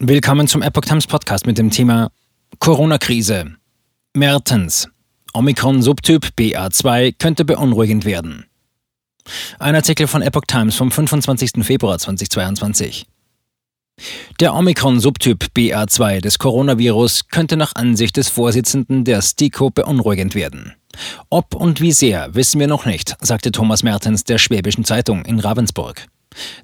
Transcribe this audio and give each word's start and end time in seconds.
Willkommen 0.00 0.46
zum 0.46 0.62
Epoch 0.62 0.82
Times 0.82 1.08
Podcast 1.08 1.44
mit 1.44 1.58
dem 1.58 1.70
Thema 1.70 2.12
Corona-Krise. 2.60 3.56
Mertens. 4.14 4.88
Omikron-Subtyp 5.32 6.34
BA2 6.38 7.16
könnte 7.18 7.44
beunruhigend 7.44 8.04
werden. 8.04 8.46
Ein 9.58 9.74
Artikel 9.74 10.06
von 10.06 10.22
Epoch 10.22 10.44
Times 10.46 10.76
vom 10.76 10.92
25. 10.92 11.64
Februar 11.64 11.98
2022. 11.98 13.06
Der 14.38 14.54
Omikron-Subtyp 14.54 15.46
BA2 15.56 16.20
des 16.20 16.38
Coronavirus 16.38 17.26
könnte 17.26 17.56
nach 17.56 17.74
Ansicht 17.74 18.16
des 18.16 18.28
Vorsitzenden 18.28 19.02
der 19.02 19.20
STIKO 19.20 19.70
beunruhigend 19.70 20.36
werden. 20.36 20.74
Ob 21.28 21.56
und 21.56 21.80
wie 21.80 21.90
sehr, 21.90 22.36
wissen 22.36 22.60
wir 22.60 22.68
noch 22.68 22.86
nicht, 22.86 23.16
sagte 23.20 23.50
Thomas 23.50 23.82
Mertens 23.82 24.22
der 24.22 24.38
Schwäbischen 24.38 24.84
Zeitung 24.84 25.24
in 25.24 25.40
Ravensburg. 25.40 26.06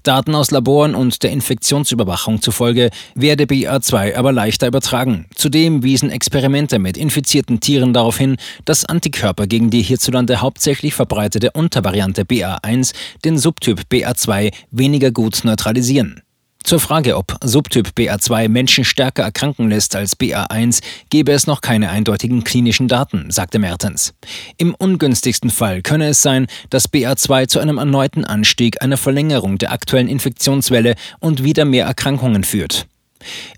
Daten 0.03 0.35
aus 0.35 0.51
Laboren 0.51 0.95
und 0.95 1.23
der 1.23 1.31
Infektionsüberwachung 1.31 2.43
zufolge 2.43 2.91
werde 3.15 3.45
BA2 3.45 4.17
aber 4.17 4.33
leichter 4.33 4.67
übertragen. 4.67 5.27
Zudem 5.35 5.83
wiesen 5.83 6.11
Experimente 6.11 6.79
mit 6.79 6.97
infizierten 6.97 7.61
Tieren 7.61 7.93
darauf 7.93 8.19
hin, 8.19 8.37
dass 8.65 8.85
Antikörper 8.85 9.47
gegen 9.47 9.71
die 9.71 9.83
hierzulande 9.83 10.41
hauptsächlich 10.41 10.95
verbreitete 10.95 11.53
Untervariante 11.53 12.23
BA1 12.23 12.95
den 13.25 13.39
Subtyp 13.39 13.83
BA2 13.91 14.53
weniger 14.71 15.11
gut 15.11 15.41
neutralisieren. 15.45 16.24
Zur 16.65 16.81
Frage, 16.81 17.19
ob 17.19 17.37
Subtyp 17.45 17.91
BA2 17.95 18.49
Menschen 18.49 18.85
stärker 18.87 19.23
erkranken 19.23 19.69
lässt 19.69 19.95
als 19.95 20.19
BA1, 20.19 20.81
gebe 21.11 21.31
es 21.33 21.47
noch 21.47 21.61
keine 21.61 21.91
eindeutigen 21.91 22.43
klinischen 22.43 22.89
Daten, 22.89 23.31
sagte 23.31 23.59
Mertens. 23.59 24.15
Im 24.57 24.75
ungünstigsten 24.75 25.51
Fall 25.51 25.83
könne 25.83 26.09
es 26.09 26.23
sein, 26.23 26.47
dass 26.71 26.91
BA2 26.91 27.49
zu 27.49 27.61
einem 27.61 27.77
erneuten 27.77 28.25
Anstieg 28.25 28.81
einer 28.83 28.97
Verlängerung 28.97 29.59
der 29.59 29.73
aktuellen 29.73 30.09
Infektionswelle 30.09 30.95
und 31.21 31.45
wieder 31.45 31.67
mehr 31.67 31.85
Erkrankungen 31.85 32.45
führt. 32.45 32.87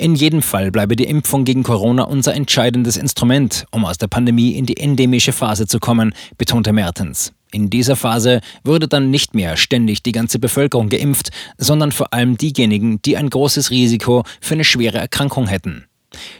In 0.01 0.17
jedem 0.17 0.43
Fall 0.43 0.73
bleibe 0.73 0.97
die 0.97 1.05
Impfung 1.05 1.45
gegen 1.45 1.63
Corona 1.63 2.03
unser 2.03 2.35
entscheidendes 2.35 2.97
Instrument, 2.97 3.67
um 3.71 3.85
aus 3.85 3.99
der 3.99 4.09
Pandemie 4.09 4.57
in 4.57 4.67
die 4.67 4.79
endemische 4.79 5.33
Phase 5.33 5.69
zu 5.69 5.79
kommen, 5.79 6.13
betonte 6.39 6.73
Mertens. 6.73 7.33
In 7.53 7.71
dieser 7.71 7.97
Phase 7.97 8.41
würde 8.65 8.89
dann 8.89 9.11
nicht 9.11 9.35
mehr 9.35 9.57
ständig 9.57 10.03
die 10.03 10.13
ganze 10.13 10.39
Bevölkerung 10.39 10.89
geimpft, 10.89 11.31
sondern 11.59 11.93
vor 11.93 12.13
allem 12.13 12.37
diejenigen, 12.37 13.01
die 13.03 13.17
ein 13.17 13.31
großes 13.31 13.71
Risiko 13.71 14.25
für 14.41 14.55
eine 14.55 14.65
schwere 14.65 14.99
Erkrankung 14.99 15.47
hätten. 15.47 15.87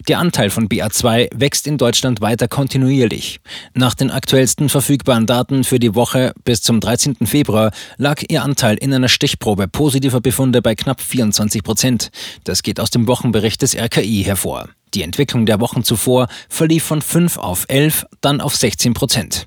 Der 0.09 0.19
Anteil 0.19 0.51
von 0.51 0.69
BA2 0.69 1.29
wächst 1.35 1.67
in 1.67 1.79
Deutschland 1.79 2.21
weiter 2.21 2.49
kontinuierlich. 2.49 3.41
Nach 3.75 3.95
den 3.95 4.11
aktuellsten 4.11 4.69
verfügbaren 4.69 5.27
Daten 5.27 5.65
für 5.65 5.79
die 5.79 5.95
Woche 5.95 6.33
bis 6.45 6.63
zum 6.63 6.81
13. 6.81 7.27
Februar 7.27 7.73
lag 7.97 8.23
ihr 8.29 8.43
Anteil 8.43 8.77
in 8.77 8.95
einer 8.95 9.09
Stichprobe 9.09 9.69
positiver 9.69 10.21
Befunde 10.21 10.63
bei 10.63 10.75
knapp 10.75 11.01
24 11.01 11.63
Prozent. 11.63 12.11
Das 12.45 12.63
geht 12.63 12.81
aus 12.81 12.91
dem 12.91 13.07
Wochenbericht 13.07 13.63
des 13.63 13.77
RKI 13.77 14.23
hervor. 14.25 14.69
Die 14.95 15.03
Entwicklung 15.03 15.47
der 15.47 15.61
Wochen 15.61 15.83
zuvor 15.83 16.29
verlief 16.49 16.85
von 16.85 17.03
5 17.03 17.39
auf 17.39 17.67
11, 17.69 18.07
dann 18.21 18.41
auf 18.41 18.57
16 18.57 18.95
Prozent. 18.95 19.47